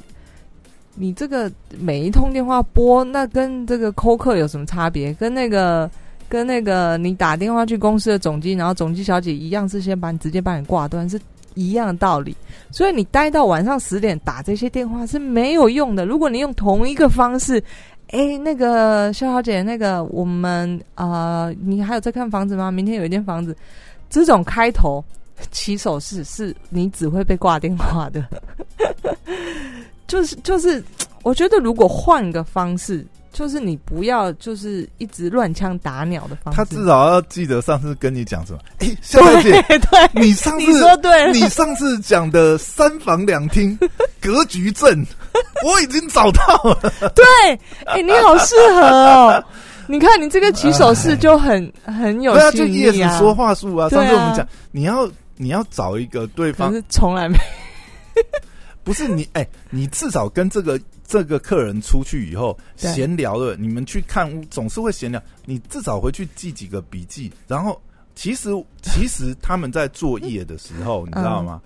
[1.02, 5.14] 你这个每一通电话拨，那跟这个扣客有什么差别？
[5.14, 5.90] 跟那个
[6.28, 11.18] 跟那个你打电话去公司的总机，然后总机小姐一样是先把你直接把你挂断，是
[11.54, 12.36] 一样的道理。
[12.70, 16.06] 所以你待到晚上十点打这些电话是没有用的。
[16.06, 17.64] 如果你用同一个方式，
[18.10, 22.70] 哎，那个肖小姐，那个我们啊，你还有在看房子吗？
[22.70, 23.56] 明天有一间房子，
[24.10, 25.02] 这种开头
[25.50, 28.22] 起手式是你只会被挂电话的。
[30.10, 30.84] 就是就是，
[31.24, 36.58] 我觉得如果换个方式，就是你不要就是一直乱枪打鸟的方式。
[36.58, 38.60] 他至少要记得上次跟你讲什么？
[38.80, 43.78] 哎，小姐，对，你上次说对，你上次讲的三房两厅
[44.20, 45.06] 格局正，
[45.64, 46.92] 我已经找到了。
[47.14, 47.24] 对，
[47.86, 49.44] 哎，你好适合哦。
[49.86, 53.90] 你看你这个起手式就很很有就意啊，说话术啊。
[53.90, 57.38] 上次我们讲，你要你要找一个对方，是从来没。
[58.90, 67.32] 不是你哎，你至少跟这个这个客人出去以后闲聊了，你们去看屋总是会闲聊，你至少回去记几个笔记。
[67.48, 67.80] 然后
[68.16, 68.50] 其实
[68.82, 71.62] 其实他们在作业的时候， 你知道吗？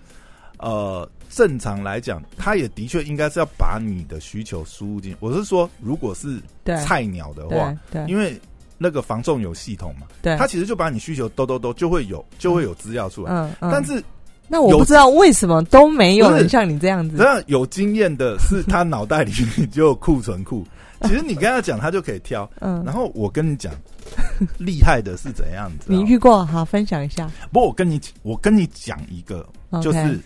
[0.58, 5.16] 呃，正常来讲，他也的确应该是要把你的需求输入进。
[5.22, 6.42] 我是说，如果是
[6.86, 8.38] 菜鸟的话，对，因为
[8.78, 14.04] 那个防重有系统嘛，对，他其实就把你需求都都都就会有就会有资料出来，嗯嗯，但是。
[14.54, 17.18] 那我不知道为什么都没有人像你这样子。
[17.18, 19.32] 这样有经验的是他脑袋里
[19.72, 20.64] 就有库存库，
[21.02, 22.48] 其实你跟他讲，他就可以挑。
[22.60, 23.74] 嗯，然后我跟你讲，
[24.60, 25.86] 厉害的是怎样子？
[25.88, 26.46] 你遇过？
[26.46, 27.28] 好，分享一下。
[27.52, 29.44] 不，我跟你我跟你讲一个，
[29.82, 30.20] 就是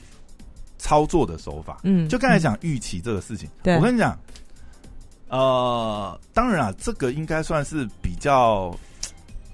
[0.77, 1.79] 操作的手法。
[1.83, 4.19] 嗯，就刚才讲预期这个事情，我跟你讲，
[5.29, 8.77] 呃，当然啊，这个应该算是比较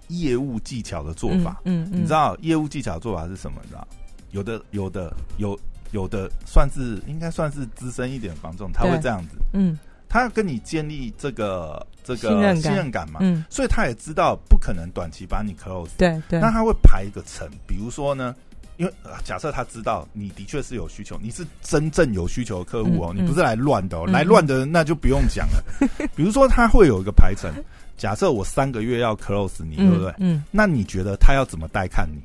[0.08, 1.62] 业务技巧的做法。
[1.64, 3.60] 嗯嗯，你知道业务技巧做法是什么？
[3.62, 3.88] 你知道？
[4.34, 5.58] 有的有的有
[5.92, 18.36] 有的算是应该算是资深一点房仲，他会这样子，嗯，他要跟你建立这个这个信任感嘛，嗯，所以他也知道不可能短期把你 close，对对，那他会排一个层，比如说呢，
[18.78, 25.64] 因为假设他知道你的确是有需求，你是真正有需求的客户哦，你不是来乱的哦，来乱的那就不用讲了，
[26.16, 27.54] 比如说他会有一个排程，
[27.98, 30.12] 假设我三个月要 close 你，对不对？
[30.18, 32.20] 嗯，那你觉得他要怎么带看你？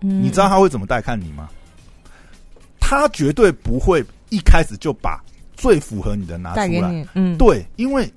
[0.00, 1.48] 你知道他会怎么带看你吗？
[2.80, 5.22] 他绝对不会一开始就把
[5.56, 7.06] 最符合你的拿出来。
[7.14, 8.10] 嗯，对，因为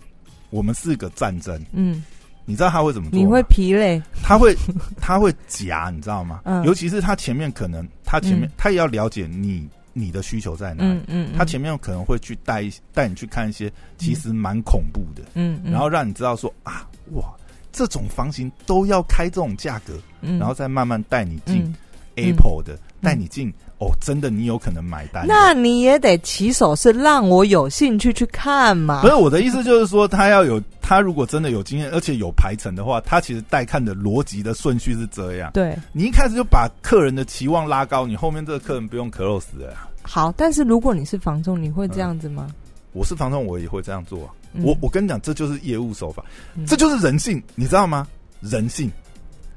[0.49, 2.03] 我们是个战争，嗯，
[2.45, 3.23] 你知道他会怎么做吗？
[3.25, 4.55] 你会疲累，他会
[4.99, 6.41] 他会夹， 你知道吗？
[6.45, 10.89] 嗯尤其是他前面可能他前面、嗯他也要了解你你的需求在哪里。
[10.89, 17.25] 嗯嗯，他前面可能会去带一带你去看一些其实蛮恐怖的，嗯，嗯，然后让你知道说啊，哇，
[17.73, 21.75] 这种房型都要开这种价格，嗯，然后再慢慢带你进嗯
[22.15, 25.25] Apple 的，带你进哦，真的你有可能买单。
[25.27, 29.07] 那你也得起手是让我有兴趣去看嘛不。
[29.07, 35.49] 是我的意思，就是说他要有他如果真的有经验，而且有排程的话，他其实带看的逻辑的顺序是这样。
[35.53, 39.87] 对，你一开始就把客人的期望拉高，你后面这个客人不用 close 的呀。
[40.03, 42.47] 好，但是如果你是房仲，你会这样子吗？
[42.91, 44.29] 我是房东，我也会这样做啊。
[44.53, 46.23] 嗯我我跟你讲，这就是业务手法，
[46.55, 48.07] 嗯这就是人性，你知道吗？
[48.41, 48.91] 人性，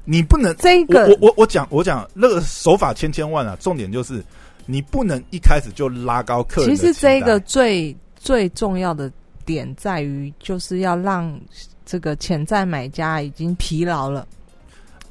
[0.05, 4.23] 你不能这个我我我我讲我讲那个手法千千万啊，重点就是
[4.65, 6.93] 你不能一开始就拉高客人其实。
[6.93, 9.11] 这个最最重要的
[9.45, 11.39] 点在于，就是要让
[11.85, 14.27] 这个潜在买家已经疲劳了。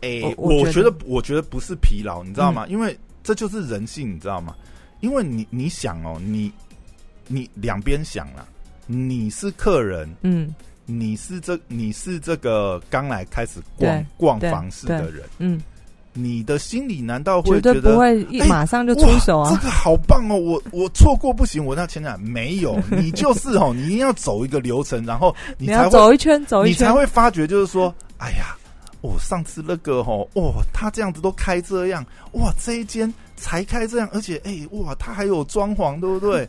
[0.03, 2.67] 哎、我我觉得我觉得我觉得不是疲劳，你知道吗？
[2.69, 4.55] 因为这就是人性，你知道吗？
[5.01, 6.53] 因为你你想哦，你
[7.27, 8.47] 你两边想啦，
[8.87, 10.55] 你是客人，嗯
[10.89, 15.61] 你是这你是这个刚来开始逛逛房市的人，嗯，
[16.13, 19.51] 你的心里难道会觉得对不会一哎马上就出手啊。
[19.51, 20.37] 哇这个好棒哦！
[20.37, 28.57] 我我错过不行，我那前两没有， 你就是哦，你一定要走一个流程，然后你才会走一圈，走一圈你才，会发觉，就是说，哎呀，
[29.01, 36.49] 我、上次那个哦，哦，他这样子都开这样，哇，这一间才开这样，而且哎，哇，他还有装潢，对不对？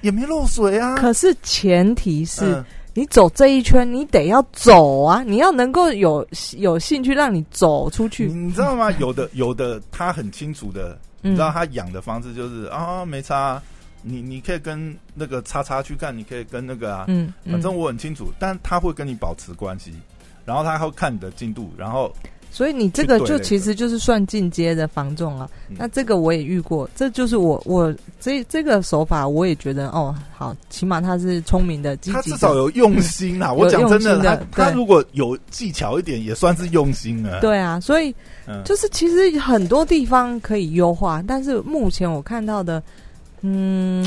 [0.00, 0.96] 也没漏水啊。
[0.96, 6.26] 可是前提是嗯你走这一圈，你得要走啊，你要能够有
[6.56, 8.26] 有兴趣让你走出去。
[8.26, 8.90] 你知道吗？
[8.98, 13.62] 有的有的，他很清楚的，你嗯知道他养的方式就是啊，没差啊、
[14.02, 19.92] 你你可以跟那个叉叉去看，你可以跟那个啊，嗯，嗯反正我很清楚，但他会跟你保持关系，
[20.44, 22.12] 然后他会看你的进度，然后
[22.50, 25.48] 所以你这个就其实就是算进阶的防重啊。
[25.68, 32.36] 嗯那这个我也遇过，这就是我我这这个手法，我也觉得哦，好，起码他是聪明的、积他极的。
[32.36, 33.50] 至少有用心啊！
[33.50, 34.18] 嗯 我讲真的
[34.52, 38.12] 他他如果有技巧一点，也算是用心了。，对啊，所以
[38.48, 42.82] 嗯，就是其实很多地方可以优化，但是目前我看到的，
[43.42, 44.04] 嗯，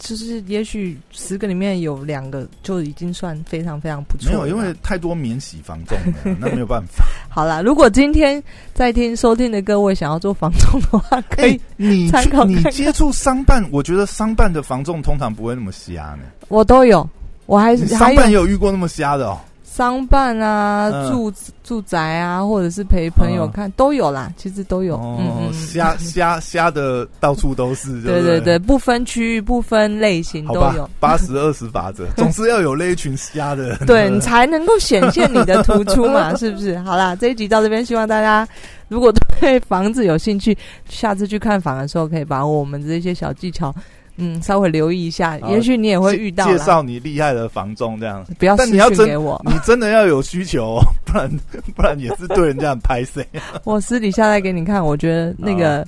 [0.00, 7.04] 就是也许十个里面有两个就已经算非常非常不错没有，因为太多免洗房仲了，那没有办法。
[7.28, 8.42] 好啦，如果今天
[8.72, 16.20] 在听收听的各位想要做房仲的话，可以， 欸你参考你接触商办，我觉得商办的房仲通常不会那么瞎呢。
[16.48, 17.08] 我都有，
[17.44, 19.38] 我还是商办也有遇过那么瞎的哦。
[19.72, 24.96] 商办啊、嗯住住宅啊，或者是陪朋友嗯看、都有啦，其实都有。
[24.96, 33.78] 嗯哦嗯，嗯，瞎瞎瞎的到处都是， 不对对对，不分区域、不分类型好吧都有。，八十二十法则， 总是要有那一群瞎的人。
[33.86, 36.76] 对你才能够显现你的突出嘛， 是不是？
[36.80, 38.46] 好啦，这一集到这边，希望大家
[38.88, 40.56] 如果对房子有兴趣，
[40.88, 43.72] 下次去看房的时候，可以把我们这些小技巧，
[44.20, 46.44] 嗯，稍微留意一下，也许你也会遇到。
[46.44, 48.24] 介绍你厉害的房仲这样。
[48.38, 51.30] 不要私但你要真给我，你真的要有需求、哦， 不然
[51.74, 53.26] 不然也是对人家很拍谁。
[53.64, 54.84] 我私底下再给你看。
[54.84, 55.78] 我觉得那个、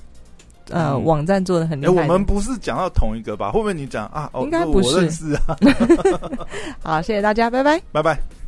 [0.70, 2.03] 呃、嗯网站做的很厉哎、害的。
[2.03, 3.51] 我们不是讲到同一个吧？
[3.53, 4.30] 会不会你讲啊？
[4.33, 5.57] 哦，应该不是我认识啊。
[6.83, 7.80] 好，谢谢大家，拜拜。
[7.93, 8.41] 拜拜。